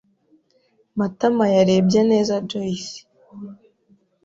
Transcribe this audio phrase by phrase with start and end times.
[0.99, 2.99] Matama yarebye neza Joyci.